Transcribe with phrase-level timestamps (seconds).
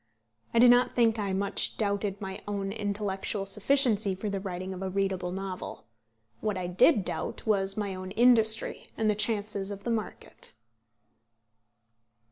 [0.51, 4.81] I do not think I much doubted my own intellectual sufficiency for the writing of
[4.81, 5.85] a readable novel.
[6.39, 10.53] What I did doubt was my own industry, and the chances of the market.